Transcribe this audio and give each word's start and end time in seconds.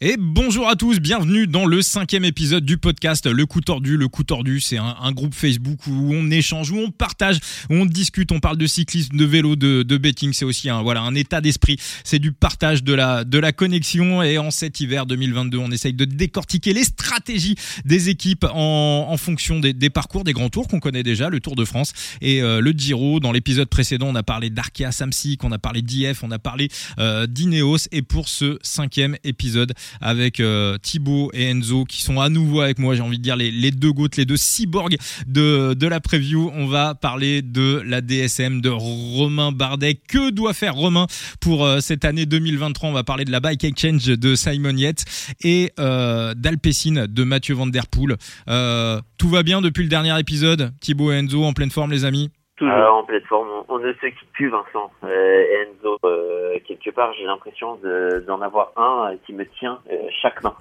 Et 0.00 0.16
bonjour 0.18 0.68
à 0.68 0.74
tous, 0.74 0.98
bienvenue 0.98 1.46
dans 1.46 1.66
le 1.66 1.80
cinquième 1.80 2.24
épisode 2.24 2.64
du 2.64 2.78
podcast 2.78 3.26
Le 3.26 3.46
Coup 3.46 3.60
Tordu. 3.60 3.96
Le 3.96 4.08
Coup 4.08 4.24
Tordu, 4.24 4.60
c'est 4.60 4.76
un, 4.76 5.12
groupe 5.12 5.34
Facebook 5.34 5.86
où 5.86 6.12
on 6.12 6.32
échange, 6.32 6.72
où 6.72 6.78
on 6.78 6.90
partage, 6.90 7.38
on 7.70 7.86
discute, 7.86 8.32
on 8.32 8.40
parle 8.40 8.58
de 8.58 8.66
cyclisme, 8.66 9.16
de 9.16 9.24
vélo, 9.24 9.54
de, 9.54 9.84
de 9.84 9.96
betting. 9.96 10.32
C'est 10.32 10.44
aussi 10.44 10.68
un, 10.68 10.82
voilà, 10.82 11.02
un 11.02 11.14
état 11.14 11.40
d'esprit. 11.40 11.76
C'est 12.02 12.18
du 12.18 12.32
partage, 12.32 12.82
de 12.82 12.92
la, 12.92 13.22
de 13.22 13.38
la 13.38 13.52
connexion. 13.52 14.20
Et 14.20 14.36
en 14.36 14.50
cet 14.50 14.80
hiver 14.80 15.06
2022, 15.06 15.58
on 15.58 15.70
essaye 15.70 15.94
de 15.94 16.04
décortiquer 16.04 16.72
les 16.72 16.82
stratégies 16.82 17.54
des 17.84 18.08
équipes 18.08 18.46
en, 18.52 19.06
en 19.08 19.16
fonction 19.16 19.60
des, 19.60 19.74
des, 19.74 19.90
parcours, 19.90 20.24
des 20.24 20.32
grands 20.32 20.50
tours 20.50 20.66
qu'on 20.66 20.80
connaît 20.80 21.04
déjà, 21.04 21.30
le 21.30 21.38
Tour 21.38 21.54
de 21.54 21.64
France 21.64 21.92
et 22.20 22.42
euh, 22.42 22.60
le 22.60 22.72
Giro. 22.72 23.20
Dans 23.20 23.30
l'épisode 23.30 23.68
précédent, 23.68 24.08
on 24.08 24.16
a 24.16 24.24
parlé 24.24 24.50
d'Arkea 24.50 24.90
Samsic, 24.90 25.44
on 25.44 25.52
a 25.52 25.58
parlé 25.58 25.82
d'IF, 25.82 26.24
on 26.24 26.32
a 26.32 26.40
parlé 26.40 26.68
euh, 26.98 27.28
d'Ineos. 27.28 27.86
Et 27.92 28.02
pour 28.02 28.28
ce 28.28 28.58
cinquième 28.62 29.16
épisode, 29.22 29.72
avec 30.00 30.40
euh, 30.40 30.78
Thibaut 30.78 31.30
et 31.32 31.44
Enzo 31.50 31.84
qui 31.84 32.02
sont 32.02 32.20
à 32.20 32.28
nouveau 32.28 32.60
avec 32.60 32.78
moi. 32.78 32.94
J'ai 32.94 33.02
envie 33.02 33.18
de 33.18 33.22
dire 33.22 33.36
les, 33.36 33.70
deux 33.70 33.92
gouttes, 33.92 34.16
les 34.16 34.24
deux 34.24 34.36
cyborgs 34.36 34.96
de, 35.26 35.86
la 35.86 36.00
preview. 36.00 36.50
On 36.54 36.66
va 36.66 36.94
parler 36.94 37.42
de 37.42 37.82
la 37.86 38.00
DSM 38.00 38.60
de 38.60 38.70
Romain 38.70 39.52
Bardet. 39.52 39.94
Que 39.94 40.30
doit 40.30 40.54
faire 40.54 40.74
Romain 40.74 41.06
pour 41.40 41.64
euh, 41.64 41.80
cette 41.80 42.04
année 42.04 42.26
2023 42.26 42.88
On 42.88 42.92
va 42.92 43.04
parler 43.04 43.24
de 43.24 43.30
la 43.30 43.40
Bike 43.40 43.64
Exchange 43.64 44.04
de 44.04 44.34
Simon 44.34 44.76
Yates 44.76 45.04
et 45.42 45.72
euh, 45.78 46.34
d'Alpecin 46.34 47.06
de 47.08 47.24
Mathieu 47.24 47.54
Van 47.54 47.66
Der 47.66 47.86
Poel. 47.86 48.16
Euh, 48.48 49.00
tout 49.18 49.28
va 49.28 49.42
bien 49.42 49.60
depuis 49.60 49.82
le 49.82 49.88
dernier 49.88 50.18
épisode 50.18 50.72
Thibaut 50.80 51.12
et 51.12 51.16
Enzo 51.16 51.44
en 51.44 51.52
pleine 51.52 51.70
forme 51.70 51.92
les 51.92 52.04
amis? 52.04 52.30
Toujours. 52.56 52.72
en 52.72 53.04
pleine 53.04 53.24
forme. 53.28 53.48
On 53.68 53.78
ne 53.78 53.92
se 53.92 54.06
quitte 54.06 54.30
plus, 54.32 54.48
Vincent. 54.48 54.90
Euh, 55.02 55.64
Enzo, 55.64 55.98
euh, 56.04 56.58
quelque 56.66 56.90
part, 56.90 57.12
j'ai 57.18 57.24
l'impression 57.24 57.78
d'en 58.26 58.40
avoir 58.40 58.72
un 58.76 59.16
qui 59.26 59.32
me 59.32 59.44
tient 59.58 59.80
euh, 59.90 59.96
chaque 60.22 60.42
main. 60.42 60.54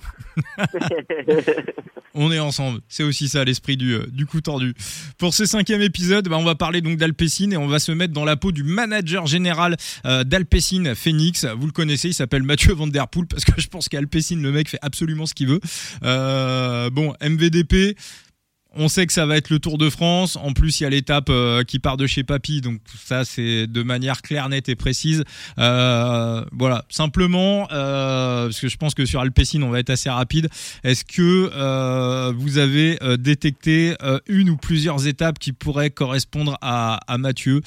on 2.15 2.31
est 2.31 2.39
ensemble. 2.39 2.79
C'est 2.87 3.03
aussi 3.03 3.27
ça 3.27 3.43
l'esprit 3.43 3.77
du, 3.77 3.93
euh, 3.93 4.05
du 4.11 4.25
coup 4.25 4.41
tordu. 4.41 4.73
Pour 5.17 5.33
ce 5.33 5.45
cinquième 5.45 5.81
épisode, 5.81 6.27
bah, 6.27 6.37
on 6.37 6.43
va 6.43 6.55
parler 6.55 6.81
donc 6.81 6.97
d'Alpecin 6.97 7.51
et 7.51 7.57
on 7.57 7.67
va 7.67 7.79
se 7.79 7.91
mettre 7.91 8.13
dans 8.13 8.25
la 8.25 8.35
peau 8.35 8.51
du 8.51 8.63
manager 8.63 9.25
général 9.25 9.75
euh, 10.05 10.23
d'Alpecin 10.23 10.93
Phoenix. 10.95 11.45
Vous 11.45 11.65
le 11.65 11.71
connaissez, 11.71 12.09
il 12.09 12.13
s'appelle 12.13 12.43
Mathieu 12.43 12.73
Van 12.73 12.87
Der 12.87 13.07
Poel 13.07 13.25
parce 13.27 13.45
que 13.45 13.59
je 13.59 13.67
pense 13.67 13.89
qu'Alpecin, 13.89 14.37
le 14.41 14.51
mec 14.51 14.69
fait 14.69 14.79
absolument 14.81 15.25
ce 15.25 15.33
qu'il 15.33 15.47
veut. 15.47 15.59
Euh, 16.03 16.89
bon, 16.89 17.13
MVDP, 17.21 17.97
on 18.75 18.87
sait 18.87 19.05
que 19.05 19.13
ça 19.13 19.25
va 19.25 19.37
être 19.37 19.49
le 19.49 19.59
Tour 19.59 19.77
de 19.77 19.89
France. 19.89 20.37
En 20.37 20.53
plus, 20.53 20.79
il 20.79 20.83
y 20.83 20.85
a 20.85 20.89
l'étape 20.89 21.29
euh, 21.29 21.63
qui 21.63 21.79
part 21.79 21.97
de 21.97 22.07
chez 22.07 22.23
Papy, 22.23 22.61
donc 22.61 22.79
ça 22.87 23.25
c'est 23.25 23.67
de 23.67 23.83
manière 23.83 24.21
claire, 24.21 24.49
nette 24.49 24.69
et 24.69 24.75
précise. 24.75 25.23
Euh, 25.59 26.43
voilà, 26.51 26.83
simplement 26.89 27.67
euh, 27.71 28.45
parce 28.45 28.59
que 28.59 28.67
je 28.67 28.77
pense 28.77 28.93
que 28.93 29.05
sur 29.05 29.21
Alpecin 29.21 29.61
on 29.61 29.69
va 29.69 29.79
être 29.79 29.89
assez 29.89 30.09
rapide. 30.09 30.49
Est-ce 30.83 31.05
que 31.05 32.31
vous 32.31 32.57
avez 32.57 32.97
détecté 33.17 33.95
une 34.27 34.49
ou 34.49 34.57
plusieurs 34.57 35.07
étapes 35.07 35.39
qui 35.39 35.53
pourraient 35.53 35.89
correspondre 35.89 36.57
à, 36.61 36.99
à 37.07 37.17
Mathieu 37.17 37.61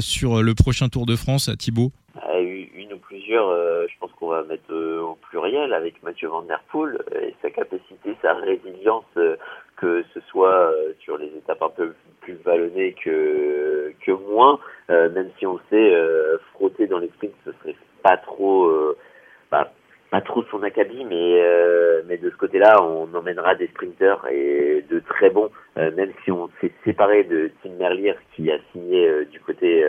sur 0.00 0.42
le 0.42 0.54
prochain 0.54 0.88
Tour 0.88 1.06
de 1.06 1.16
France, 1.16 1.50
Thibaut? 1.58 1.92
Une 2.40 2.92
ou 2.92 2.98
plusieurs, 2.98 3.48
je 3.88 3.94
pense 4.00 4.10
qu'on 4.18 4.28
va 4.28 4.42
mettre 4.44 4.72
au 4.72 5.18
pluriel 5.28 5.72
avec 5.72 6.02
Mathieu 6.02 6.28
Van 6.28 6.42
Der 6.42 6.62
Poel 6.70 6.98
et 7.22 7.34
sa 7.42 7.50
capacité, 7.50 8.16
sa 8.22 8.34
résilience 8.34 9.04
que 9.78 10.04
ce 10.12 10.20
soit 10.28 10.72
euh, 10.72 10.92
sur 11.00 11.16
les 11.16 11.28
étapes 11.28 11.62
un 11.62 11.70
peu 11.70 11.94
plus 12.20 12.34
vallonnées 12.44 12.94
que 13.04 13.92
que 14.04 14.12
moins, 14.12 14.58
euh, 14.90 15.08
même 15.10 15.30
si 15.38 15.46
on 15.46 15.58
sait, 15.70 15.94
euh, 15.94 16.38
frotter 16.54 16.86
dans 16.86 16.98
les 16.98 17.08
sprints, 17.08 17.34
ce 17.44 17.52
serait 17.60 17.76
pas 18.02 18.16
trop, 18.16 18.70
bah, 19.50 19.72
pas 20.10 20.20
trop 20.20 20.42
son 20.50 20.62
acabit, 20.62 21.04
mais 21.04 21.42
mais 22.06 22.16
de 22.16 22.30
ce 22.30 22.36
côté-là, 22.36 22.82
on 22.82 23.12
emmènera 23.14 23.54
des 23.54 23.66
sprinters 23.68 24.24
et 24.30 24.84
de 24.88 25.00
très 25.00 25.30
bons, 25.30 25.50
même 25.76 26.12
si 26.24 26.30
on 26.30 26.48
s'est 26.60 26.72
séparé 26.84 27.24
de 27.24 27.50
Tim 27.62 27.70
Merlier 27.78 28.14
qui 28.34 28.50
a 28.50 28.58
signé 28.72 29.24
du 29.26 29.40
côté 29.40 29.84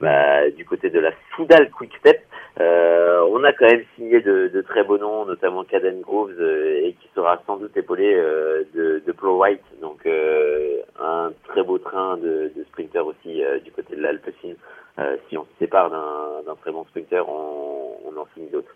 bah, 0.00 0.50
du 0.50 0.64
côté 0.64 0.90
de 0.90 0.98
la 0.98 1.12
Soudal 1.34 1.70
Quick 1.70 1.92
Step. 1.98 2.24
Euh, 2.58 3.20
on 3.30 3.44
a 3.44 3.52
quand 3.52 3.66
même 3.66 3.84
signé 3.96 4.20
de, 4.20 4.50
de, 4.52 4.60
très 4.62 4.82
beaux 4.82 4.98
noms, 4.98 5.24
notamment 5.24 5.64
Caden 5.64 6.00
Groves, 6.00 6.34
euh, 6.40 6.86
et 6.86 6.94
qui 6.94 7.08
sera 7.14 7.42
sans 7.46 7.58
doute 7.58 7.76
épaulé 7.76 8.12
euh, 8.14 8.64
de, 8.74 9.02
de 9.06 9.12
Pro 9.12 9.40
White, 9.40 9.62
donc 9.80 10.04
euh, 10.06 10.78
un 11.00 11.32
très 11.48 11.62
beau 11.62 11.78
train 11.78 12.16
de, 12.16 12.50
de 12.56 12.64
sprinter 12.70 13.06
aussi 13.06 13.42
du 13.64 13.70
côté 13.70 13.96
de 13.96 14.02
l'Alpecin. 14.02 14.54
si 15.28 15.38
on 15.38 15.44
se 15.44 15.58
sépare 15.58 15.90
d'un 15.90 16.54
très 16.56 16.72
bon 16.72 16.84
sprinter, 16.86 17.26
on, 17.28 17.96
on 18.04 18.20
en 18.20 18.26
signe 18.34 18.50
d'autres. 18.50 18.74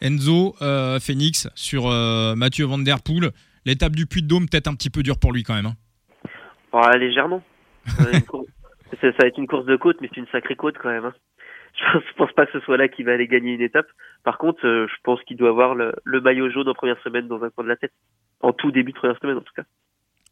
Enzo, 0.00 0.54
Phoenix, 1.00 1.48
sur 1.54 1.88
Mathieu 2.36 2.66
Van 2.66 2.78
Der 2.78 3.02
Poel, 3.02 3.30
l'étape 3.64 3.96
du 3.96 4.06
Puy 4.06 4.22
de 4.22 4.28
Dôme 4.28 4.48
peut-être 4.48 4.68
un 4.68 4.74
petit 4.74 4.90
peu 4.90 5.02
dure 5.02 5.18
pour 5.18 5.32
lui 5.32 5.42
quand 5.42 5.54
même. 5.54 5.66
Hein. 5.66 5.76
Oh, 6.72 6.96
légèrement. 6.96 7.42
ça 9.00 9.10
va 9.18 9.28
être 9.28 9.38
une 9.38 9.46
course 9.46 9.66
de 9.66 9.76
côte, 9.76 9.98
mais 10.00 10.08
c'est 10.08 10.20
une 10.20 10.26
sacrée 10.28 10.56
côte 10.56 10.76
quand 10.78 10.90
même. 10.90 11.04
Hein. 11.04 11.14
Je 11.78 12.14
pense 12.16 12.32
pas 12.32 12.46
que 12.46 12.52
ce 12.52 12.60
soit 12.60 12.76
là 12.76 12.88
qu'il 12.88 13.06
va 13.06 13.12
aller 13.12 13.28
gagner 13.28 13.54
une 13.54 13.60
étape. 13.60 13.86
Par 14.24 14.38
contre, 14.38 14.66
euh, 14.66 14.86
je 14.88 14.94
pense 15.02 15.22
qu'il 15.22 15.36
doit 15.36 15.50
avoir 15.50 15.74
le, 15.74 16.20
maillot 16.20 16.50
jaune 16.50 16.68
en 16.68 16.74
première 16.74 17.00
semaine 17.02 17.28
dans 17.28 17.42
un 17.42 17.50
coin 17.50 17.64
de 17.64 17.68
la 17.68 17.76
tête. 17.76 17.92
En 18.40 18.52
tout 18.52 18.70
début 18.70 18.92
de 18.92 18.96
première 18.96 19.18
semaine, 19.18 19.36
en 19.36 19.42
tout 19.42 19.52
cas. 19.54 19.62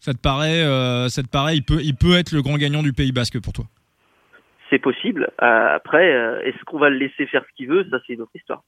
Ça 0.00 0.12
te 0.12 0.20
paraît, 0.20 0.62
euh, 0.62 1.08
ça 1.08 1.22
te 1.22 1.28
paraît, 1.28 1.56
il 1.56 1.62
peut, 1.62 1.80
il 1.82 1.94
peut 1.94 2.16
être 2.16 2.32
le 2.32 2.42
grand 2.42 2.56
gagnant 2.56 2.82
du 2.82 2.92
Pays 2.92 3.12
Basque 3.12 3.40
pour 3.40 3.52
toi? 3.52 3.64
C'est 4.70 4.78
possible. 4.78 5.30
Euh, 5.42 5.74
après, 5.74 6.06
est-ce 6.44 6.62
qu'on 6.64 6.78
va 6.78 6.90
le 6.90 6.98
laisser 6.98 7.26
faire 7.26 7.44
ce 7.48 7.56
qu'il 7.56 7.68
veut? 7.68 7.86
Ça, 7.90 7.98
c'est 8.06 8.14
une 8.14 8.22
autre 8.22 8.34
histoire. 8.34 8.62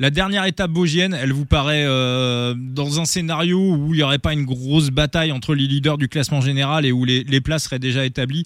La 0.00 0.10
dernière 0.10 0.44
étape 0.44 0.70
vosgienne, 0.70 1.12
elle 1.12 1.32
vous 1.32 1.44
paraît 1.44 1.84
euh, 1.84 2.54
dans 2.56 3.00
un 3.00 3.04
scénario 3.04 3.58
où 3.58 3.94
il 3.94 3.96
n'y 3.96 4.02
aurait 4.04 4.20
pas 4.20 4.32
une 4.32 4.44
grosse 4.44 4.90
bataille 4.90 5.32
entre 5.32 5.56
les 5.56 5.66
leaders 5.66 5.98
du 5.98 6.08
classement 6.08 6.40
général 6.40 6.86
et 6.86 6.92
où 6.92 7.04
les, 7.04 7.24
les 7.24 7.40
places 7.40 7.64
seraient 7.64 7.80
déjà 7.80 8.04
établies. 8.04 8.44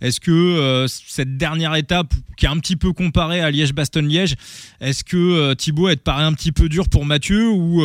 Est-ce 0.00 0.18
que 0.18 0.30
euh, 0.30 0.86
cette 0.86 1.36
dernière 1.36 1.74
étape, 1.74 2.06
qui 2.38 2.46
est 2.46 2.48
un 2.48 2.58
petit 2.58 2.76
peu 2.76 2.92
comparée 2.92 3.42
à 3.42 3.50
Liège-Bastogne-Liège, 3.50 4.36
est-ce 4.80 5.04
que 5.04 5.16
euh, 5.16 5.54
Thibaut, 5.54 5.90
elle 5.90 5.98
te 5.98 6.02
paraît 6.02 6.24
un 6.24 6.32
petit 6.32 6.52
peu 6.52 6.70
dur 6.70 6.84
pour 6.90 7.04
Mathieu 7.04 7.50
ou 7.50 7.82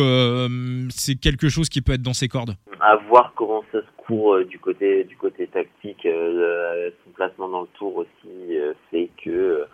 c'est 0.88 1.16
quelque 1.16 1.50
chose 1.50 1.68
qui 1.68 1.82
peut 1.82 1.92
être 1.92 2.02
dans 2.02 2.14
ses 2.14 2.28
cordes? 2.28 2.56
À 2.80 2.96
voir 3.10 3.34
comment 3.36 3.62
ça 3.70 3.80
se 3.80 4.06
court 4.06 4.42
du 4.46 4.58
côté 4.58 5.04
du 5.04 5.16
côté 5.16 5.46
tactique. 5.46 6.04
son 6.04 7.10
placement 7.14 7.50
dans 7.50 7.62
le 7.62 7.68
tour 7.78 7.96
aussi 7.96 8.56
fait 8.90 9.10
que 9.22 9.66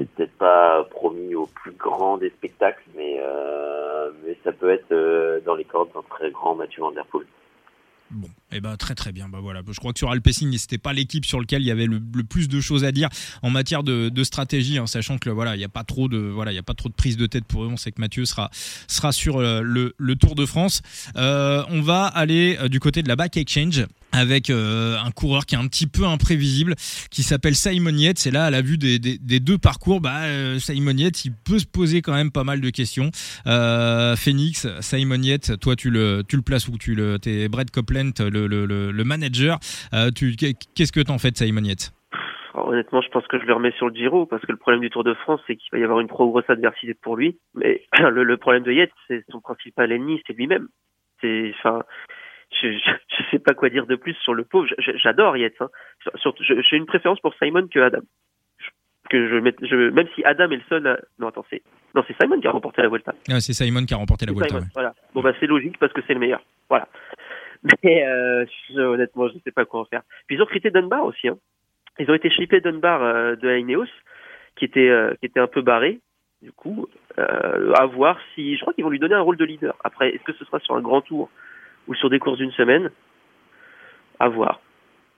c'est 0.00 0.08
peut-être 0.14 0.38
pas 0.38 0.84
promis 0.84 1.34
au 1.34 1.46
plus 1.46 1.72
grand 1.72 2.16
des 2.16 2.30
spectacles, 2.30 2.84
mais, 2.96 3.18
euh, 3.20 4.10
mais 4.24 4.36
ça 4.42 4.52
peut 4.52 4.70
être 4.70 4.92
euh, 4.92 5.40
dans 5.44 5.54
les 5.54 5.64
cordes 5.64 5.90
d'un 5.94 6.02
très 6.08 6.30
grand 6.30 6.54
Mathieu 6.54 6.80
Van 6.80 6.92
Der 6.92 7.04
Poel. 7.06 7.26
Bon, 8.10 8.28
eh 8.50 8.60
ben 8.60 8.76
très 8.76 8.96
très 8.96 9.12
bien. 9.12 9.28
Bah 9.28 9.38
voilà, 9.40 9.60
je 9.70 9.78
crois 9.78 9.92
que 9.92 9.98
sur 9.98 10.10
Alpecin, 10.10 10.50
c'était 10.56 10.78
pas 10.78 10.92
l'équipe 10.92 11.24
sur 11.24 11.38
laquelle 11.38 11.62
il 11.62 11.68
y 11.68 11.70
avait 11.70 11.86
le, 11.86 12.00
plus 12.24 12.48
de 12.48 12.60
choses 12.60 12.84
à 12.84 12.90
dire 12.90 13.08
en 13.42 13.50
matière 13.50 13.84
de, 13.84 14.24
stratégie, 14.24 14.78
hein, 14.78 14.86
sachant 14.88 15.18
que 15.18 15.30
voilà, 15.30 15.54
il 15.54 15.58
n'y 15.58 15.64
a 15.64 15.68
pas 15.68 15.84
trop 15.84 16.08
de 16.08 16.18
voilà, 16.18 16.50
il 16.50 16.56
y 16.56 16.58
a 16.58 16.64
pas 16.64 16.74
trop 16.74 16.88
de 16.88 16.94
prise 16.94 17.16
de 17.16 17.26
tête 17.26 17.44
pour 17.44 17.62
eux. 17.62 17.68
On 17.68 17.76
sait 17.76 17.92
que 17.92 18.00
Mathieu 18.00 18.24
sera 18.24 18.50
sera 18.52 19.12
sur 19.12 19.36
euh, 19.36 19.60
le, 19.62 20.16
Tour 20.16 20.34
de 20.34 20.44
France. 20.44 20.82
On 21.14 21.82
va 21.82 22.06
aller 22.06 22.56
du 22.68 22.80
côté 22.80 23.02
de 23.02 23.08
la 23.08 23.14
Back 23.14 23.36
Exchange 23.36 23.86
avec 24.12 24.50
euh, 24.50 24.96
un 24.98 25.10
coureur 25.10 25.46
qui 25.46 25.54
est 25.54 25.58
un 25.58 25.66
petit 25.66 25.86
peu 25.86 26.04
imprévisible, 26.04 26.74
qui 27.10 27.22
s'appelle 27.22 27.54
Simon 27.54 27.96
Yates. 27.96 28.18
C'est 28.18 28.30
là, 28.30 28.44
à 28.44 28.50
la 28.50 28.62
vue 28.62 28.78
des, 28.78 28.98
des, 28.98 29.18
des 29.18 29.40
deux 29.40 29.58
parcours, 29.58 30.00
bah, 30.00 30.24
euh, 30.24 30.58
Simon 30.58 30.96
Yates, 30.96 31.24
il 31.24 31.32
peut 31.32 31.58
se 31.58 31.66
poser 31.66 32.02
quand 32.02 32.14
même 32.14 32.30
pas 32.30 32.44
mal 32.44 32.60
de 32.60 32.70
questions. 32.70 33.10
Euh, 33.46 34.16
Phoenix, 34.16 34.66
Simon 34.80 35.22
Yates, 35.22 35.58
toi, 35.60 35.76
tu 35.76 35.90
le, 35.90 36.22
tu 36.28 36.36
le 36.36 36.42
places 36.42 36.68
où? 36.68 36.78
Tu 36.78 36.94
le, 36.94 37.18
t'es 37.18 37.48
Brett 37.48 37.70
Copeland, 37.70 38.12
le 38.20 38.46
le, 38.46 38.66
le, 38.66 39.04
manager. 39.04 39.58
Euh, 39.94 40.10
qu'est-ce 40.10 40.92
que 40.92 41.00
t'en 41.00 41.18
fais 41.18 41.30
de 41.30 41.36
Simon 41.36 41.64
Yates? 41.64 41.92
Honnêtement, 42.54 43.00
je 43.00 43.08
pense 43.08 43.26
que 43.26 43.38
je 43.38 43.44
le 43.44 43.54
remets 43.54 43.72
sur 43.72 43.88
le 43.88 43.94
Giro 43.94 44.26
parce 44.26 44.42
que 44.44 44.52
le 44.52 44.58
problème 44.58 44.80
du 44.80 44.90
Tour 44.90 45.04
de 45.04 45.14
France, 45.14 45.40
c'est 45.46 45.56
qu'il 45.56 45.68
va 45.72 45.78
y 45.78 45.84
avoir 45.84 46.00
une 46.00 46.08
trop 46.08 46.28
grosse 46.28 46.48
adversité 46.48 46.94
pour 46.94 47.16
lui. 47.16 47.38
Mais 47.54 47.84
le, 47.98 48.24
le 48.24 48.36
problème 48.36 48.62
de 48.62 48.72
Yates, 48.72 48.90
c'est 49.08 49.24
son 49.30 49.40
principal 49.40 49.92
ennemi, 49.92 50.20
c'est 50.26 50.32
lui-même. 50.32 50.68
C'est, 51.20 51.52
enfin, 51.58 51.82
je, 52.50 52.68
je, 52.68 53.22
sais 53.30 53.38
pas 53.38 53.54
quoi 53.54 53.70
dire 53.70 53.86
de 53.86 53.96
plus 53.96 54.14
sur 54.14 54.34
le 54.34 54.44
pauvre. 54.44 54.68
J'adore 54.78 55.36
Yates. 55.36 55.60
Hein. 55.60 55.68
J'ai 56.38 56.76
une 56.76 56.86
préférence 56.86 57.20
pour 57.20 57.34
Simon 57.34 57.68
que 57.68 57.80
Adam. 57.80 58.00
Que 59.08 59.28
je, 59.28 59.36
met, 59.36 59.54
je 59.62 59.90
même 59.90 60.06
si 60.14 60.24
Adam 60.24 60.50
est 60.50 60.56
le 60.56 60.62
seul. 60.68 61.02
Non, 61.18 61.28
attends, 61.28 61.44
c'est 61.50 61.62
non, 61.94 62.04
c'est 62.06 62.16
Simon 62.20 62.40
qui 62.40 62.46
a 62.46 62.52
remporté 62.52 62.82
la 62.82 62.88
Vuelta. 62.88 63.12
Ah, 63.28 63.40
c'est 63.40 63.52
Simon 63.52 63.84
qui 63.84 63.94
a 63.94 63.96
remporté 63.96 64.26
la 64.26 64.32
Vuelta. 64.32 64.58
Voilà. 64.74 64.94
Bon 65.14 65.20
bah 65.20 65.32
c'est 65.40 65.46
logique 65.46 65.78
parce 65.78 65.92
que 65.92 66.00
c'est 66.06 66.14
le 66.14 66.20
meilleur. 66.20 66.42
Voilà. 66.68 66.88
Mais 67.84 68.04
euh, 68.06 68.44
honnêtement, 68.76 69.28
je 69.28 69.34
ne 69.34 69.40
sais 69.40 69.50
pas 69.50 69.64
quoi 69.64 69.80
en 69.80 69.84
faire. 69.84 70.02
Puis 70.26 70.36
ils 70.36 70.42
ont 70.42 70.46
crité 70.46 70.70
Dunbar 70.70 71.04
aussi. 71.04 71.28
Hein. 71.28 71.36
Ils 71.98 72.10
ont 72.10 72.14
été 72.14 72.30
chippés 72.30 72.60
Dunbar 72.60 73.02
euh, 73.02 73.36
de 73.36 73.58
Ineos, 73.58 73.86
qui 74.56 74.64
était 74.64 74.88
euh, 74.88 75.14
qui 75.20 75.26
était 75.26 75.40
un 75.40 75.46
peu 75.46 75.62
barré. 75.62 76.00
Du 76.40 76.52
coup, 76.52 76.86
euh, 77.18 77.72
à 77.74 77.84
voir 77.84 78.18
si. 78.34 78.56
Je 78.56 78.60
crois 78.62 78.72
qu'ils 78.72 78.84
vont 78.84 78.90
lui 78.90 78.98
donner 78.98 79.14
un 79.14 79.20
rôle 79.20 79.36
de 79.36 79.44
leader. 79.44 79.76
Après, 79.84 80.08
est-ce 80.10 80.22
que 80.22 80.32
ce 80.32 80.44
sera 80.44 80.58
sur 80.60 80.74
un 80.74 80.80
grand 80.80 81.02
tour? 81.02 81.28
Ou 81.90 81.94
sur 81.94 82.08
des 82.08 82.18
courses 82.20 82.38
d'une 82.38 82.52
semaine 82.52 82.90
À 84.18 84.28
voir. 84.28 84.60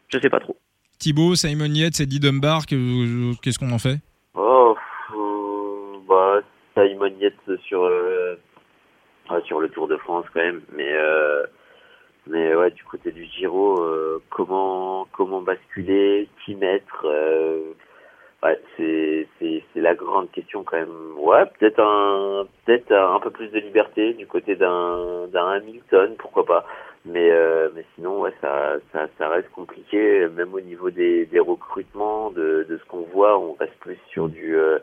Je 0.09 0.19
sais 0.19 0.31
pas 0.31 0.41
trop. 0.41 0.57
Thibaut, 0.99 1.35
Simon 1.35 1.67
Yates, 1.67 2.01
Eddie 2.01 2.19
Dunbar, 2.19 2.67
qu'est-ce 2.67 3.59
qu'on 3.59 3.73
en 3.73 3.79
fait? 3.79 3.99
Oh, 4.35 4.75
bah, 6.09 6.41
Simon 6.75 7.13
Yates 7.21 7.61
sur 7.67 7.89
sur 9.47 9.61
le 9.61 9.69
Tour 9.71 9.89
de 9.89 9.97
France 9.97 10.27
quand 10.33 10.41
même, 10.41 10.63
mais 10.75 10.93
mais 12.27 12.55
ouais, 12.55 12.71
du 12.71 12.85
côté 12.85 13.11
du 13.11 13.25
Giro, 13.27 13.83
comment 14.31 15.07
comment 15.13 15.43
basculer, 15.43 16.29
qui 16.45 16.55
mettre 16.55 17.07
Ouais, 18.43 18.59
c'est 18.77 19.29
c'est 19.39 19.63
c'est 19.73 19.81
la 19.81 19.95
grande 19.95 20.31
question 20.33 20.65
quand 20.65 20.77
même. 20.77 21.17
Ouais, 21.17 21.45
peut-être 21.47 21.79
un 21.81 22.45
peut-être 22.65 22.91
un 22.93 23.21
peu 23.21 23.31
plus 23.31 23.49
de 23.51 23.61
liberté 23.61 24.15
du 24.15 24.27
côté 24.27 24.57
d'un 24.57 25.29
d'un 25.29 25.49
Hamilton, 25.51 26.17
pourquoi 26.19 26.45
pas. 26.45 26.67
Mais 27.05 27.31
euh, 27.31 27.69
mais 27.75 27.85
sinon 27.95 28.21
ouais, 28.21 28.33
ça 28.41 28.75
ça 28.93 29.07
ça 29.17 29.29
reste 29.29 29.49
compliqué 29.53 30.27
même 30.29 30.53
au 30.55 30.61
niveau 30.61 30.91
des 30.91 31.27
des 31.27 31.39
recrutements 31.39 32.31
de 32.33 32.67
de 32.69 32.79
ce 32.79 32.85
qu'on 32.87 33.03
voit, 33.03 33.39
on 33.39 33.53
reste 33.53 33.79
plus 33.79 33.99
sur 34.09 34.29
du, 34.29 34.57
euh, 34.57 34.81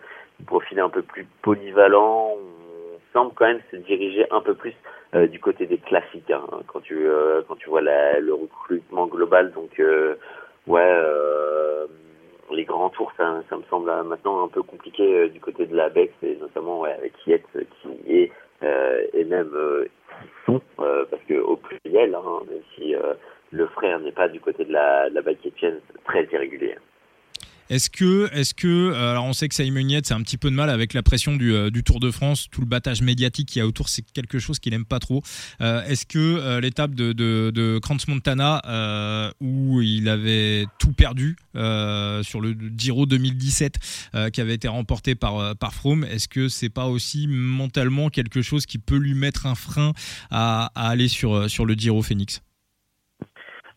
profil 0.47 0.79
un 0.79 0.89
peu 0.89 1.01
plus 1.01 1.27
polyvalent. 1.41 2.35
On 2.37 2.99
semble 3.11 3.33
quand 3.35 3.45
même 3.47 3.61
se 3.71 3.75
diriger 3.77 4.25
un 4.31 4.39
peu 4.41 4.53
plus 4.53 4.73
euh, 5.15 5.27
du 5.27 5.39
côté 5.39 5.65
des 5.65 5.79
classiques 5.79 6.31
hein, 6.31 6.45
quand 6.67 6.79
tu 6.81 6.95
euh, 7.07 7.41
quand 7.47 7.55
tu 7.57 7.67
vois 7.69 7.81
la, 7.81 8.19
le 8.21 8.33
recrutement 8.33 9.07
global 9.07 9.51
donc 9.51 9.81
ouais 10.67 10.93
les 12.53 12.65
grands 12.65 12.89
tours, 12.89 13.11
ça, 13.17 13.41
ça, 13.49 13.57
me 13.57 13.63
semble 13.69 13.91
maintenant 14.03 14.43
un 14.43 14.47
peu 14.47 14.63
compliqué 14.63 15.03
euh, 15.03 15.29
du 15.29 15.39
côté 15.39 15.65
de 15.65 15.75
la 15.75 15.89
Bex, 15.89 16.13
et 16.23 16.35
notamment 16.35 16.81
ouais, 16.81 16.93
avec 16.93 17.13
Yetz 17.25 17.43
qui 17.81 17.89
est, 18.07 18.31
euh, 18.63 19.05
et 19.13 19.23
même 19.23 19.51
euh, 19.53 19.87
sont, 20.45 20.61
euh, 20.79 21.05
parce 21.09 21.23
que 21.23 21.35
au 21.35 21.55
pluriel, 21.55 22.15
hein, 22.15 22.41
même 22.49 22.61
si 22.75 22.93
le 23.51 23.67
frère 23.67 23.99
n'est 23.99 24.11
pas 24.11 24.27
du 24.27 24.39
côté 24.39 24.65
de 24.65 24.73
la, 24.73 25.09
de 25.09 25.15
la 25.15 25.21
très 26.05 26.23
irrégulier. 26.31 26.75
Est-ce 27.69 27.91
que, 27.91 28.29
est-ce 28.33 28.55
que, 28.55 28.67
euh, 28.67 29.11
alors 29.11 29.25
on 29.25 29.33
sait 29.33 29.47
que 29.47 29.53
Simon 29.53 29.87
Yates 29.87 30.07
c'est 30.07 30.15
un 30.15 30.23
petit 30.23 30.37
peu 30.37 30.49
de 30.49 30.55
mal 30.55 30.71
avec 30.71 30.93
la 30.93 31.03
pression 31.03 31.35
du, 31.35 31.53
euh, 31.53 31.69
du 31.69 31.83
Tour 31.83 31.99
de 31.99 32.09
France, 32.09 32.47
tout 32.49 32.61
le 32.61 32.67
battage 32.67 33.01
médiatique 33.01 33.49
qu'il 33.49 33.59
y 33.59 33.61
a 33.61 33.67
autour, 33.67 33.89
c'est 33.89 34.01
quelque 34.11 34.39
chose 34.39 34.57
qu'il 34.57 34.73
aime 34.73 34.85
pas 34.85 34.99
trop. 34.99 35.21
Euh, 35.61 35.83
est-ce 35.83 36.07
que 36.07 36.59
l'étape 36.59 36.95
de, 36.95 37.79
Crans 37.79 37.97
Montana 38.07 38.61
où 39.39 39.81
il 39.81 40.09
avait 40.09 40.65
tout 40.79 40.93
perdu 40.93 41.35
sur 41.53 42.41
le 42.41 42.57
Giro 42.75 43.05
2017 43.05 43.75
qui 44.33 44.41
avait 44.41 44.55
été 44.55 44.67
remporté 44.67 45.15
par 45.15 45.55
par 45.57 45.73
Froome, 45.73 46.03
est-ce 46.05 46.27
que 46.27 46.49
c'est 46.49 46.69
pas 46.69 46.87
aussi 46.87 47.27
mentalement 47.27 48.09
quelque 48.09 48.41
chose 48.41 48.65
qui 48.65 48.79
peut 48.79 48.97
lui 48.97 49.13
mettre 49.13 49.45
un 49.45 49.55
frein 49.55 49.93
à, 50.31 50.71
à 50.75 50.89
aller 50.89 51.07
sur 51.07 51.49
sur 51.49 51.65
le 51.65 51.73
Giro 51.75 52.01
Phoenix? 52.01 52.41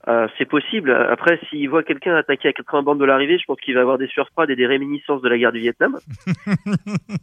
Euh, 0.09 0.27
c'est 0.37 0.47
possible. 0.47 0.91
Après, 0.91 1.39
s'il 1.49 1.69
voit 1.69 1.85
quelqu'un 1.85 2.17
attaquer 2.17 2.49
à 2.49 2.53
80 2.53 2.83
bandes 2.83 2.99
de 2.99 3.05
l'arrivée, 3.05 3.39
je 3.39 3.45
pense 3.45 3.61
qu'il 3.61 3.75
va 3.75 3.83
avoir 3.83 3.99
des 3.99 4.09
surfroides 4.09 4.51
et 4.51 4.57
des 4.57 4.67
réminiscences 4.67 5.23
de 5.23 5.29
la 5.29 5.39
guerre 5.39 5.53
du 5.53 5.61
Vietnam. 5.61 5.97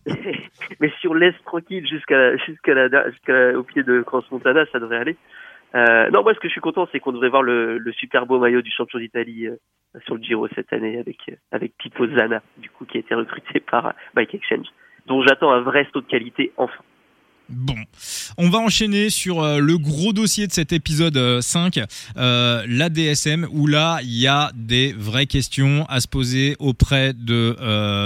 Mais 0.80 0.92
si 1.02 1.08
on 1.08 1.14
laisse 1.14 1.36
tranquille 1.46 1.86
jusqu'à 1.88 2.38
jusqu'à 2.38 2.74
la, 2.74 3.10
jusqu'à 3.10 3.58
au 3.58 3.64
pied 3.64 3.84
de 3.84 4.02
Crans 4.02 4.24
Montana, 4.32 4.66
ça 4.72 4.80
devrait 4.80 4.98
aller. 4.98 5.18
Euh, 5.76 6.10
non, 6.12 6.24
moi, 6.24 6.34
ce 6.34 6.40
que 6.40 6.48
je 6.48 6.54
suis 6.54 6.62
content, 6.62 6.88
c'est 6.92 7.00
qu'on 7.00 7.12
devrait 7.12 7.30
voir 7.30 7.44
le, 7.44 7.78
le, 7.78 7.92
super 7.92 8.26
beau 8.26 8.40
maillot 8.40 8.62
du 8.62 8.72
champion 8.72 8.98
d'Italie 8.98 9.48
euh, 9.48 9.56
sur 10.06 10.16
le 10.16 10.22
Giro 10.24 10.48
cette 10.56 10.72
année 10.74 10.98
avec 10.98 11.18
avec 11.52 11.74
Pippo 11.78 12.08
Zana, 12.08 12.42
du 12.58 12.70
coup, 12.70 12.86
qui 12.86 12.98
a 12.98 13.02
été 13.02 13.14
recruté 13.14 13.60
par 13.60 13.94
Bike 14.16 14.34
Exchange, 14.34 14.68
dont 15.06 15.22
j'attends 15.22 15.52
un 15.52 15.62
vrai 15.62 15.88
saut 15.94 16.02
de 16.02 16.08
qualité 16.08 16.54
enfin. 16.58 16.82
Bon, 17.52 17.76
on 18.38 18.48
va 18.50 18.60
enchaîner 18.60 19.10
sur 19.10 19.42
euh, 19.42 19.58
le 19.60 19.80
gros 19.80 20.14
dossier 20.14 20.46
de 20.46 20.54
cet 20.54 20.72
épisode 20.72 21.42
5, 21.42 21.78
euh, 21.78 21.86
euh, 22.18 22.64
la 22.68 22.90
DSM, 22.90 23.48
où 23.52 23.66
là, 23.66 24.00
il 24.04 24.16
y 24.16 24.28
a 24.28 24.52
des 24.54 24.94
vraies 24.94 25.26
questions 25.26 25.84
à 25.90 26.00
se 26.00 26.08
poser 26.08 26.56
auprès 26.60 27.14
de 27.14 27.56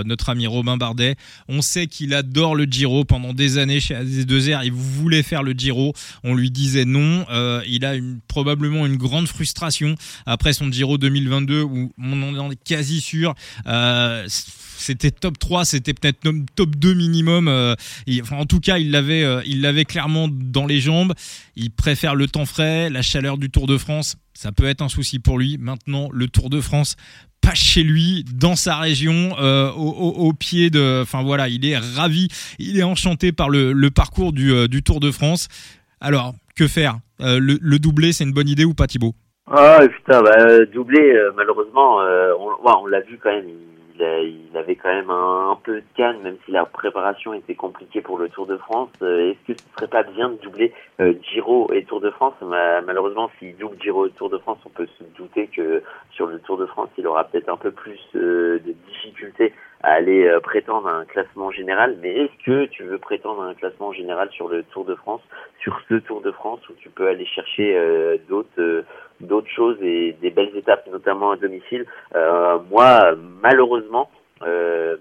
notre 0.06 0.30
ami 0.30 0.48
Robin 0.48 0.78
Bardet. 0.78 1.18
On 1.50 1.62
sait 1.62 1.88
qu'il 1.88 2.13
adore 2.13 2.56
le 2.56 2.63
Giro 2.63 3.04
pendant 3.04 3.34
des 3.34 3.57
années 3.57 3.81
chez 3.81 3.95
AZ2R, 3.95 4.62
il 4.63 4.72
voulait 4.72 5.24
faire 5.24 5.44
le 5.44 5.51
Giro, 5.51 5.94
on 6.24 6.36
lui 6.36 6.50
disait 6.50 6.86
non. 6.86 7.25
il 7.68 7.86
a 7.86 7.96
probablement 8.28 8.86
une 8.86 8.98
grande 8.98 9.28
frustration 9.28 9.96
après 10.25 10.54
son 10.54 10.72
Giro 10.72 10.98
2022, 10.98 11.63
où 11.63 11.92
on 11.98 12.38
en 12.38 12.51
est 12.51 12.63
quasi 12.63 13.01
sûr 13.01 13.36
c'était 14.78 15.12
top 15.12 15.38
3, 15.40 15.66
c'était 15.66 15.94
peut-être 15.94 16.20
top 16.56 16.75
2 16.75 16.94
minimum. 16.94 17.48
Euh, 17.48 17.75
en 18.31 18.46
tout 18.46 18.60
cas, 18.60 18.78
il 18.78 18.92
l'avait, 18.92 19.24
euh, 19.24 19.42
il 19.46 19.62
l'avait 19.62 19.86
clairement 19.86 20.28
dans 20.30 20.66
les 20.66 20.80
jambes. 20.80 21.14
Il 21.56 21.72
préfère 21.72 22.16
le 22.16 22.28
temps 22.28 22.46
frais, 22.46 22.90
la 22.90 23.02
chaleur 23.02 23.38
du 23.38 23.50
Tour 23.50 23.68
de 23.68 23.78
France. 23.78 24.18
Ça 24.34 24.52
peut 24.52 24.66
être 24.66 24.81
un 24.81 24.90
souci 24.90 25.20
pour 25.20 25.38
lui. 25.38 25.58
Maintenant, 25.58 26.10
le 26.12 26.28
Tour 26.28 26.50
de 26.50 26.60
France, 26.60 26.96
pas 27.42 27.54
chez 27.54 27.84
lui, 27.84 28.25
dans 28.34 28.56
sa 28.56 28.78
région, 28.78 29.36
euh, 29.40 29.72
au, 29.72 30.34
pied 30.34 30.70
de. 30.70 31.02
Enfin 31.02 31.24
voilà, 31.24 31.50
il 31.50 31.66
est 31.66 31.78
ravi, 31.78 32.30
il 32.58 32.80
est 32.80 32.84
enchanté 32.84 33.31
par 33.31 33.50
le, 33.50 33.90
parcours 33.90 34.34
du, 34.34 34.84
Tour 34.84 35.00
de 35.00 35.12
France. 35.12 35.48
Alors, 36.02 36.34
que 36.56 36.68
faire? 36.68 36.98
Le, 37.20 37.78
doublé, 37.78 38.12
c'est 38.12 38.24
une 38.24 38.34
bonne 38.34 38.50
idée 38.50 38.66
ou 38.66 38.74
pas, 38.74 38.88
Thibaut? 38.88 39.14
Ah 39.46 39.80
putain, 39.81 40.22
bah, 40.22 40.66
doublé, 40.74 41.14
malheureusement, 41.36 42.00
on 42.00 42.86
l'a 42.88 43.02
vu 43.02 43.20
quand 43.22 43.31
même 43.31 43.46
il, 44.00 44.57
avait 44.57 44.75
quand 44.75 44.94
même 44.94 45.10
un, 45.10 45.57
peu 45.63 45.81
de 45.81 45.86
canne, 45.95 46.22
même 46.22 46.38
si 46.45 46.51
la 46.51 46.66
préparation 46.66 47.34
était 47.34 47.56
compliquée 47.56 48.01
pour 48.01 48.18
le 48.18 48.30
Tour 48.30 48.45
de 48.45 48.57
France. 48.57 48.90
Euh, 49.01 49.31
est-ce 49.31 49.54
que 49.54 49.60
ce 49.60 49.66
serait 49.75 49.88
pas 49.88 50.04
bien 50.04 50.30
de 50.30 50.36
doubler 50.38 50.74
euh, 51.00 51.13
Giro 51.22 51.72
et 51.74 51.84
Tour 51.84 52.01
de 52.01 52.10
France? 52.10 52.34
Malheureusement, 52.42 53.30
s'il 53.40 53.56
double 53.57 53.78
Giro 53.81 54.07
et 54.07 54.12
Tour 54.12 54.30
de 54.30 54.38
France, 54.38 54.60
on 54.66 54.69
peut 54.69 54.88
se 55.00 55.04
douter 55.16 55.48
que 55.48 55.84
sur 56.12 56.28
le 56.28 56.40
Tour 56.40 56.57
de 56.57 56.66
France, 56.66 56.90
il 56.98 57.07
aura 57.07 57.24
peut-être 57.25 57.50
un 57.50 57.57
peu 57.57 57.72
plus 57.72 58.00
euh, 58.16 58.60
de 58.60 58.74
difficultés 58.88 59.54
à 59.81 59.94
aller 59.94 60.31
prétendre 60.44 60.88
à 60.88 60.94
un 60.94 61.04
classement 61.04 61.51
général. 61.51 61.98
Mais 62.01 62.13
est-ce 62.13 62.46
que 62.46 62.66
tu 62.68 62.84
veux 62.84 63.00
prétendre 63.00 63.42
à 63.42 63.48
un 63.48 63.54
classement 63.54 63.92
général 63.92 64.30
sur 64.31 64.48
le 64.48 64.63
Tour 64.63 64.86
de 64.86 64.96
France, 64.96 65.22
sur 65.60 65.78
ce 65.89 65.96
Tour 65.96 66.22
de 66.22 66.31
France 66.31 66.62
où 66.69 66.74
tu 66.80 66.89
peux 66.89 67.07
aller 67.07 67.25
chercher 67.25 67.78
d'autres 68.30 68.86
d'autres 69.21 69.50
choses 69.50 69.77
et 69.81 70.15
des 70.21 70.30
belles 70.30 70.56
étapes, 70.56 70.88
notamment 70.92 71.31
à 71.31 71.38
domicile. 71.38 71.86
Euh, 72.15 72.60
moi, 72.69 73.15
malheureusement, 73.42 74.10
euh, 74.42 74.98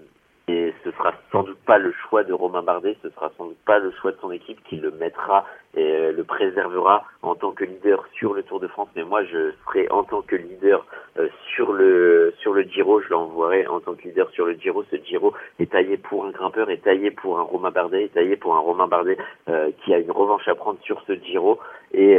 et 0.49 0.73
ce 0.83 0.91
sera 0.91 1.13
sans 1.31 1.43
doute 1.43 1.59
pas 1.65 1.77
le 1.77 1.93
choix 1.93 2.25
de 2.25 2.33
Romain 2.33 2.63
Bardet, 2.63 2.97
ce 3.01 3.09
sera 3.11 3.31
sans 3.37 3.45
doute 3.45 3.63
pas 3.65 3.79
le 3.79 3.91
choix 3.91 4.11
de 4.11 4.17
son 4.19 4.31
équipe 4.31 4.61
qui 4.65 4.75
le 4.75 4.91
mettra 4.91 5.45
et 5.73 5.81
euh, 5.81 6.11
le 6.11 6.23
préservera 6.25 7.05
en 7.21 7.35
tant 7.35 7.51
que 7.51 7.63
leader 7.63 8.05
sur 8.13 8.33
le 8.33 8.43
Tour 8.43 8.59
de 8.59 8.67
France. 8.67 8.89
Mais 8.95 9.05
moi, 9.05 9.23
je 9.23 9.51
serai 9.65 9.87
en 9.89 10.03
tant 10.03 10.21
que 10.21 10.35
leader 10.35 10.85
euh, 11.17 11.29
sur 11.55 11.71
le 11.71 12.33
sur 12.39 12.53
le 12.53 12.63
Giro, 12.63 12.99
je 12.99 13.09
l'envoierai 13.09 13.67
en 13.67 13.79
tant 13.79 13.93
que 13.93 14.03
leader 14.03 14.29
sur 14.31 14.45
le 14.45 14.55
Giro. 14.55 14.83
Ce 14.91 14.97
Giro 14.97 15.33
est 15.59 15.71
taillé 15.71 15.95
pour 15.95 16.25
un 16.25 16.31
grimpeur, 16.31 16.69
est 16.69 16.83
taillé 16.83 17.11
pour 17.11 17.39
un 17.39 17.43
Romain 17.43 17.71
Bardet, 17.71 18.03
est 18.03 18.13
taillé 18.13 18.35
pour 18.35 18.53
un 18.55 18.59
Romain 18.59 18.87
Bardet 18.87 19.17
euh, 19.47 19.71
qui 19.85 19.93
a 19.93 19.99
une 19.99 20.11
revanche 20.11 20.47
à 20.49 20.55
prendre 20.55 20.79
sur 20.81 21.01
ce 21.07 21.13
Giro. 21.13 21.59
Et, 21.93 22.17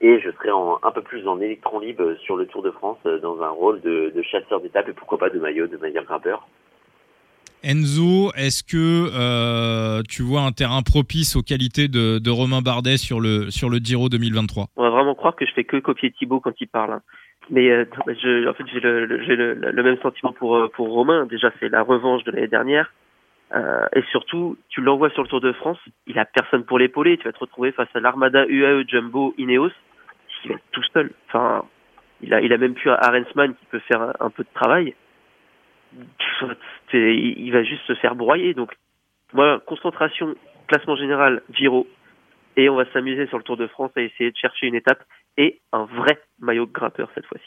et 0.00 0.18
je 0.20 0.30
serai 0.30 0.50
en, 0.50 0.78
un 0.82 0.90
peu 0.90 1.02
plus 1.02 1.28
en 1.28 1.38
électron 1.38 1.78
libre 1.78 2.14
sur 2.20 2.36
le 2.36 2.46
Tour 2.46 2.62
de 2.62 2.70
France 2.70 2.96
dans 3.04 3.42
un 3.42 3.50
rôle 3.50 3.82
de, 3.82 4.10
de 4.14 4.22
chasseur 4.22 4.60
d'étape 4.60 4.88
et 4.88 4.94
pourquoi 4.94 5.18
pas 5.18 5.28
de 5.28 5.38
maillot, 5.38 5.66
de 5.66 5.76
meilleur 5.76 6.04
grimpeur. 6.04 6.48
Enzo, 7.64 8.30
est-ce 8.36 8.62
que 8.62 9.08
euh, 9.16 10.02
tu 10.08 10.22
vois 10.22 10.42
un 10.42 10.52
terrain 10.52 10.82
propice 10.82 11.34
aux 11.34 11.42
qualités 11.42 11.88
de, 11.88 12.30
Romain 12.30 12.60
Bardet 12.60 12.98
sur 12.98 13.20
le 13.20 13.50
sur 13.50 13.70
le 13.70 13.78
Giro 13.78 14.08
2023 14.08 14.66
On 14.76 14.82
va 14.82 14.90
vraiment 14.90 15.14
croire 15.14 15.34
que 15.34 15.46
je 15.46 15.52
fais 15.52 15.64
que 15.64 15.78
copier 15.78 16.10
Thibaut 16.10 16.40
quand 16.40 16.60
il 16.60 16.68
parle. 16.68 16.92
Hein. 16.92 17.02
Mais 17.50 17.70
euh, 17.70 17.84
en 18.00 18.04
fait, 18.54 18.66
j'ai 18.72 18.80
le, 18.80 19.82
même 19.82 19.98
sentiment 20.02 20.32
pour 20.32 20.56
euh, 20.56 20.68
pour 20.68 20.88
Romain. 20.88 21.26
Déjà, 21.26 21.50
c'est 21.58 21.70
la 21.70 21.82
revanche 21.82 22.24
de 22.24 22.32
l'année 22.32 22.48
dernière. 22.48 22.92
Et 23.94 24.02
surtout, 24.10 24.58
tu 24.68 24.80
l'envoies 24.80 25.10
sur 25.10 25.22
le 25.22 25.28
Tour 25.28 25.40
de 25.40 25.52
France, 25.52 25.78
il 26.08 26.18
a 26.18 26.24
personne 26.24 26.64
pour 26.64 26.76
l'épauler. 26.76 27.16
Tu 27.18 27.24
vas 27.24 27.32
te 27.32 27.38
retrouver 27.38 27.70
face 27.70 27.88
à 27.94 28.00
l'Armada 28.00 28.44
UAE 28.48 28.82
Jumbo 28.88 29.32
Ineos, 29.38 29.70
il 30.44 30.48
va 30.48 30.54
être 30.56 30.64
tout 30.72 30.82
seul. 30.92 31.12
Enfin, 31.28 31.64
il 32.20 32.34
a 32.34 32.40
il 32.40 32.52
a 32.52 32.58
même 32.58 32.74
plus 32.74 32.90
un 32.90 32.98
Arensman 33.00 33.54
qui 33.54 33.64
peut 33.66 33.80
faire 33.86 34.12
un 34.18 34.30
peu 34.30 34.42
de 34.42 34.48
travail 34.54 34.96
il 36.92 37.50
va 37.52 37.64
juste 37.64 37.86
se 37.86 37.94
faire 37.94 38.14
broyer. 38.14 38.54
Donc, 38.54 38.72
voilà, 39.32 39.60
concentration, 39.66 40.34
classement 40.68 40.96
général, 40.96 41.42
Giro, 41.52 41.86
et 42.56 42.68
on 42.68 42.76
va 42.76 42.84
s'amuser 42.92 43.26
sur 43.26 43.38
le 43.38 43.44
Tour 43.44 43.56
de 43.56 43.66
France 43.66 43.90
à 43.96 44.00
essayer 44.00 44.30
de 44.30 44.36
chercher 44.36 44.66
une 44.66 44.74
étape 44.74 45.02
et 45.36 45.60
un 45.72 45.84
vrai 45.84 46.20
maillot 46.40 46.66
grimpeur 46.66 47.10
cette 47.14 47.26
fois-ci. 47.26 47.46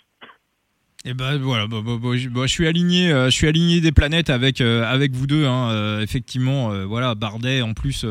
Et 1.05 1.11
eh 1.11 1.13
ben 1.13 1.37
voilà, 1.37 1.67
bah, 1.67 1.77
bah, 1.83 2.09
je, 2.15 2.47
suis 2.47 2.67
aligné, 2.67 3.13
euh, 3.13 3.25
je 3.25 3.29
suis 3.29 3.47
aligné 3.47 3.79
des 3.79 3.91
planètes 3.93 4.29
avec 4.29 4.59
euh, 4.59 4.83
avec 4.83 5.13
vous 5.13 5.27
deux. 5.27 5.45
Hein, 5.45 5.69
euh, 5.71 6.01
effectivement, 6.01 6.85
voilà, 6.85 7.15
Bardet 7.15 7.61
en 7.61 7.73
plus 7.73 8.05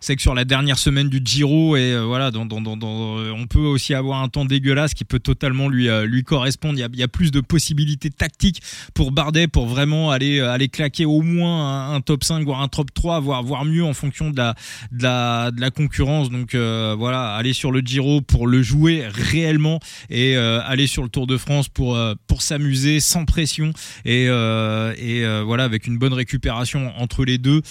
c'est 0.00 0.16
que 0.16 0.22
sur 0.22 0.34
la 0.34 0.44
dernière 0.44 0.78
semaine 0.78 1.08
du 1.08 1.20
Giro 1.24 1.76
et 1.76 1.98
voilà, 1.98 2.30
dans, 2.30 2.46
dans, 2.46 2.60
dans, 2.60 2.76
on 2.86 3.46
peut 3.46 3.58
aussi 3.58 3.94
avoir 3.94 4.22
un 4.22 4.28
temps 4.28 4.44
dégueulasse 4.44 4.94
qui 4.94 5.04
peut 5.04 5.18
totalement 5.18 5.68
lui 5.68 5.88
lui 6.04 6.24
correspondre. 6.24 6.74
Il 6.78 6.80
y 6.80 6.84
a, 6.84 6.88
il 6.92 6.98
y 6.98 7.02
a 7.02 7.08
plus 7.08 7.30
de 7.30 7.40
possibilités 7.40 8.10
tactiques 8.10 8.62
pour 8.94 9.12
Bardet 9.12 9.48
pour 9.48 9.66
vraiment 9.66 10.10
aller 10.10 10.40
aller 10.40 10.68
claquer 10.68 11.04
au 11.04 11.22
moins 11.22 11.94
un, 11.94 12.00
top 12.00 12.24
5 12.24 12.44
voire 12.44 12.60
un 12.60 12.68
top 12.68 12.92
3 12.92 13.20
voire 13.20 13.42
voire 13.42 13.64
mieux 13.64 13.84
en 13.84 13.94
fonction 13.94 14.30
de 14.30 14.36
la 14.36 14.54
de 14.92 15.02
la, 15.02 15.50
de 15.50 15.60
la 15.60 15.70
concurrence. 15.70 16.30
Donc 16.30 16.54
voilà, 16.54 17.34
aller 17.34 17.52
sur 17.52 17.72
le 17.72 17.80
Giro 17.80 18.20
pour 18.20 18.46
le 18.46 18.62
jouer 18.62 19.06
réellement 19.08 19.80
et 20.10 20.36
aller 20.36 20.86
sur 20.86 21.02
le 21.02 21.08
Tour 21.08 21.26
de 21.26 21.36
France 21.36 21.68
pour 21.68 21.98
pour 22.26 22.42
s'amuser 22.42 23.00
sans 23.00 23.24
pression 23.24 23.72
et 24.04 24.24
et 24.24 25.42
voilà 25.44 25.64
avec 25.64 25.86
une 25.86 25.98
bonne 25.98 26.12
récupération 26.12 26.92
entre 26.98 27.24
les 27.24 27.38
deux. 27.38 27.62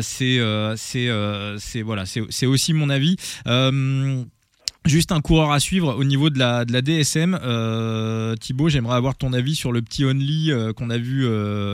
c'est 0.00 0.40
c'est 0.76 1.71
c'est 1.72 1.82
voilà, 1.82 2.04
c'est 2.04 2.46
aussi 2.46 2.74
mon 2.74 2.90
avis. 2.90 3.16
Euh, 3.46 4.22
juste 4.84 5.10
un 5.10 5.20
coureur 5.20 5.52
à 5.52 5.58
suivre 5.58 5.96
au 5.96 6.04
niveau 6.04 6.28
de 6.28 6.38
la, 6.38 6.64
DSM. 6.64 7.38
Euh, 7.42 8.34
Thibaut, 8.34 8.68
j'aimerais 8.68 8.96
avoir 8.96 9.16
ton 9.16 9.32
avis 9.32 9.54
sur 9.54 9.72
le 9.72 9.80
petit 9.80 10.04
Only 10.04 10.52
euh, 10.52 10.72
qu'on 10.72 10.90
a 10.90 10.98
vu 10.98 11.24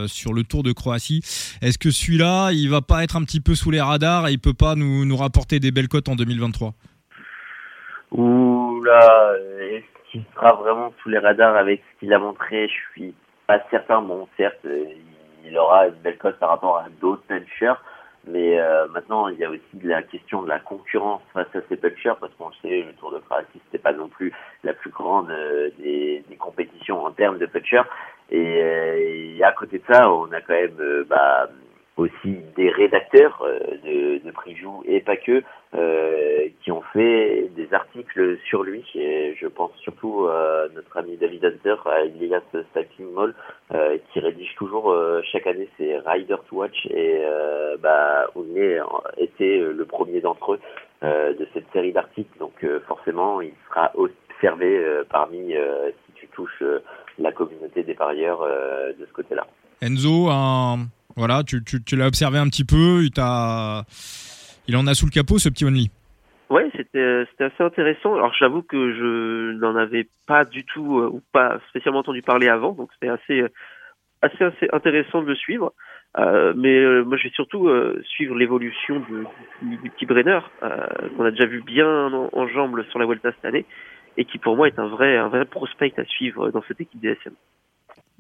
sur 0.07 0.33
le 0.33 0.45
Tour 0.45 0.63
de 0.63 0.73
Croatie. 0.73 1.21
Est-ce 1.63 1.79
que 1.79 1.91
celui-là, 1.91 2.51
il 2.53 2.71
va 2.71 2.81
pas 2.81 3.03
être 3.03 3.17
un 3.17 3.25
petit 3.25 3.41
peu 3.41 3.55
sous 3.55 3.71
les 3.71 3.81
radars 3.81 4.29
et 4.29 4.33
il 4.33 4.39
peut 4.39 4.55
pas 4.55 4.77
nous, 4.77 5.05
nous 5.05 5.17
rapporter 5.17 5.59
des 5.59 5.73
belles 5.73 5.89
cotes 5.89 6.09
en 6.09 6.15
2023 6.15 6.75
Ouh 8.13 8.83
là, 8.85 9.33
est-ce 9.61 10.11
qu'il 10.11 10.25
sera 10.35 10.55
vraiment 10.55 10.95
sous 11.03 11.09
les 11.11 11.19
radars 11.19 11.57
avec 11.57 11.83
ce 11.83 12.01
qu'il 12.01 12.13
a 12.13 12.19
montré? 12.19 12.69
Je 12.69 13.01
suis 13.01 13.15
pas 13.47 13.59
certain. 13.71 14.01
Bon, 14.01 14.29
certes, 14.37 14.65
il 15.45 15.59
aura 15.59 15.89
une 15.89 15.95
belle 16.05 16.19
cote 16.19 16.39
par 16.39 16.51
rapport 16.51 16.79
à 16.79 16.87
d'autres 17.01 17.23
punchers. 17.29 17.81
Mais 18.31 18.61
euh, 18.61 18.87
maintenant, 18.89 19.29
il 19.29 19.39
y 19.39 19.45
a 19.45 19.51
aussi 19.51 19.63
la 19.83 20.03
question 20.03 20.43
de 20.43 20.49
la 20.49 20.59
concurrence 20.59 21.23
face 21.33 21.49
à 21.55 21.61
ces 21.69 21.77
punchers, 21.77 22.15
parce 22.21 22.33
qu'on 22.35 22.53
sait, 22.63 22.83
le 22.83 22.93
Tour 22.95 23.13
de 23.13 23.19
Croatie, 23.19 23.61
c'était 23.65 23.83
pas 23.83 23.93
non 23.93 24.09
plus 24.09 24.33
la 24.65 24.75
plus 24.75 24.91
grande 24.91 25.31
euh, 25.31 25.71
des, 25.79 26.23
compétitions 26.39 27.05
en 27.05 27.11
termes 27.11 27.39
de 27.39 27.47
punchers. 27.47 27.89
Et, 28.31 28.63
euh, 28.63 29.37
et, 29.39 29.43
à 29.43 29.53
côté 29.53 29.79
de 29.79 29.85
ça, 29.91 30.13
on 30.13 30.31
a 30.33 30.41
quand 30.43 30.55
même 30.55 31.05
bah, 31.09 31.49
aussi 31.97 32.39
des 32.57 32.71
rédacteurs 32.71 33.43
de, 33.85 34.19
de 34.19 34.33
et 34.85 35.01
pas 35.01 35.17
que 35.17 35.43
qui 36.61 36.71
ont 36.71 36.83
fait 36.93 37.51
des 37.69 37.75
articles 37.75 38.39
sur 38.49 38.63
lui 38.63 38.85
et 38.95 39.37
je 39.41 39.47
pense 39.47 39.73
surtout 39.79 40.27
à 40.27 40.67
notre 40.75 40.97
ami 40.97 41.17
David 41.17 41.45
Hunter 41.45 41.77
à 41.87 42.05
Elias 42.05 42.43
Stacking 42.71 43.13
Mall 43.13 43.35
euh, 43.73 43.99
qui 44.13 44.21
rédige 44.21 44.55
toujours 44.57 44.95
chaque 45.33 45.47
année 45.47 45.69
ses 45.77 45.99
Rider 45.99 46.37
to 46.49 46.57
Watch 46.57 46.87
et 46.87 47.23
bah 47.81 48.27
est 48.57 48.81
était 49.19 49.59
le 49.59 49.85
premier 49.85 50.21
d'entre 50.21 50.55
eux 50.55 50.61
de 51.03 51.49
cette 51.53 51.71
série 51.73 51.93
d'articles 51.93 52.39
donc 52.39 52.65
forcément 52.87 53.41
il 53.41 53.53
sera 53.69 53.93
observé 53.95 55.03
parmi 55.11 55.53
si 55.53 56.13
tu 56.15 56.29
touches 56.29 56.63
la 57.19 57.33
communauté 57.33 57.83
des 57.83 57.95
parieurs 57.95 58.41
de 58.99 59.07
ce 59.07 59.13
côté-là. 59.13 59.47
Enzo, 59.81 60.29
voilà, 61.17 61.43
tu, 61.43 61.63
tu, 61.65 61.97
l'as 61.97 62.07
observé 62.07 62.39
un 62.39 62.49
petit 62.49 62.65
peu, 62.65 63.05
il, 63.05 63.11
il 64.69 64.77
en 64.77 64.87
a 64.87 64.95
sous 64.95 65.07
le 65.07 65.11
capot 65.11 65.39
ce 65.39 65.49
petit 65.49 65.65
Only. 65.65 65.91
Ouais, 66.99 67.27
c'était 67.31 67.45
assez 67.45 67.63
intéressant. 67.63 68.15
Alors 68.15 68.33
j'avoue 68.35 68.63
que 68.63 68.93
je 68.95 69.53
n'en 69.59 69.77
avais 69.77 70.09
pas 70.27 70.45
du 70.45 70.65
tout 70.65 71.01
euh, 71.01 71.09
ou 71.09 71.23
pas 71.33 71.59
spécialement 71.69 72.01
entendu 72.01 72.23
parler 72.23 72.49
avant, 72.49 72.73
donc 72.73 72.91
c'était 72.95 73.09
assez 73.09 73.45
assez 74.23 74.45
assez 74.45 74.69
intéressant 74.73 75.23
de 75.23 75.29
le 75.29 75.35
suivre. 75.35 75.73
Euh, 76.19 76.53
mais 76.57 76.75
euh, 76.75 77.05
moi 77.05 77.17
je 77.17 77.25
vais 77.25 77.35
surtout 77.35 77.71
suivre 78.05 78.35
l'évolution 78.35 79.01
du, 79.01 79.77
du, 79.77 79.91
petit 79.91 80.07
Brenner 80.07 80.41
qu'on 80.61 81.25
a 81.25 81.31
déjà 81.31 81.47
vu 81.47 81.63
bien 81.63 82.13
en, 82.13 82.31
en, 82.33 82.49
jambes 82.49 82.83
sur 82.91 82.99
la 82.99 83.07
Vuelta 83.07 83.31
cette 83.33 83.45
année 83.45 83.67
et 84.17 84.25
qui 84.25 84.39
pour 84.39 84.57
moi 84.57 84.69
est 84.69 84.79
un 84.79 84.89
vrai 84.89 85.17
un 85.17 85.29
vrai 85.29 85.45
prospect 85.45 85.93
à 85.99 86.05
suivre 86.05 86.51
dans 86.51 86.63
cette 86.63 86.81
équipe 86.81 87.01
DSM. 87.01 87.35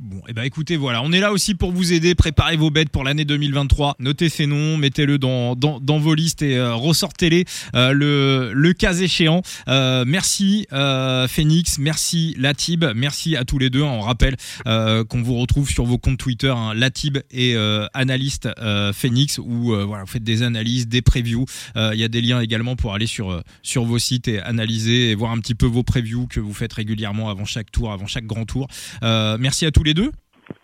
Bon, 0.01 0.23
eh 0.29 0.33
ben 0.33 0.45
écoutez, 0.45 0.77
voilà, 0.77 1.03
on 1.03 1.11
est 1.11 1.19
là 1.19 1.33
aussi 1.33 1.57
pour 1.57 1.73
vous 1.73 1.93
aider. 1.93 2.15
Préparez 2.15 2.57
vos 2.57 2.71
bêtes 2.71 2.89
pour 2.89 3.03
l'année 3.03 3.25
2023. 3.25 3.97
Notez 3.99 4.29
ces 4.29 4.47
noms, 4.47 4.77
mettez-le 4.77 5.19
dans, 5.19 5.57
vos 5.99 6.15
listes 6.15 6.41
et 6.41 6.57
euh, 6.57 6.73
ressortez-les 6.73 7.45
euh, 7.75 8.53
le, 8.55 8.73
cas 8.75 8.95
échéant. 8.95 9.43
Euh, 9.67 10.05
merci 10.07 10.69
Phoenix, 10.71 11.79
merci 11.81 12.37
Latib, 12.39 12.85
merci 12.95 13.35
à 13.35 13.45
tous 13.45 13.59
les 13.59 13.71
deux. 13.71 13.83
On 13.83 14.01
rappelle 14.01 14.37
qu'on 14.65 15.23
vous 15.23 15.35
retrouve 15.35 15.69
sur 15.69 15.85
vos 15.85 15.99
comptes 15.99 16.19
Twitter, 16.19 16.55
hein, 16.57 16.75
Latib 16.75 17.19
et 17.33 17.57
analyste 17.93 18.49
Phoenix, 18.95 19.39
où 19.39 19.75
voilà, 19.85 20.05
vous 20.05 20.11
faites 20.11 20.23
des 20.23 20.45
analyses, 20.45 20.87
des 20.87 21.03
previews. 21.03 21.47
Il 21.75 21.99
y 21.99 22.05
a 22.05 22.09
des 22.09 22.21
liens 22.21 22.41
également 22.41 22.77
pour 22.77 22.95
aller 22.95 23.09
sur 23.09 23.43
sur 23.65 23.85
vos 23.85 23.99
sites 23.99 24.29
et 24.29 24.39
analyser 24.39 25.11
et 25.11 25.15
voir 25.17 25.33
un 25.33 25.39
petit 25.39 25.57
peu 25.57 25.67
vos 25.67 25.83
previews 25.83 26.29
que 26.29 26.39
vous 26.39 26.55
faites 26.55 26.73
régulièrement 26.73 27.31
avant 27.31 27.45
chaque 27.45 27.73
tour, 27.73 27.91
avant 27.91 28.07
chaque 28.07 28.27
grand 28.27 28.45
tour. 28.45 28.69
merci 29.03 29.67
à 29.67 29.73
tous 29.73 29.88
les 29.89 29.95
deux. 29.95 30.13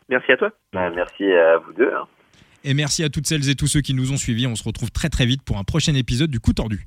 Merci 0.09 0.33
à 0.33 0.37
toi. 0.37 0.51
Bah, 0.73 0.91
merci 0.95 1.25
à 1.25 1.59
vous 1.59 1.73
deux. 1.73 1.91
Hein. 1.93 2.07
Et 2.63 2.75
merci 2.75 3.05
à 3.05 3.09
toutes 3.09 3.27
celles 3.27 3.49
et 3.51 3.55
tous 3.55 3.67
ceux 3.67 3.81
qui 3.81 3.95
nous 3.95 4.13
ont 4.13 4.17
suivis. 4.17 4.47
On 4.47 4.55
se 4.55 4.65
retrouve 4.65 4.91
très 4.91 5.09
très 5.09 5.27
vite 5.27 5.43
pour 5.43 5.59
un 5.59 5.65
prochain 5.65 5.95
épisode 5.95 6.31
du 6.31 6.41
Coup 6.41 6.53
Tordu. 6.53 6.87